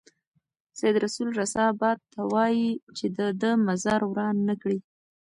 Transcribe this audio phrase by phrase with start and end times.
[0.79, 4.79] سید رسول رسا باد ته وايي چې د ده مزار وران نه کړي.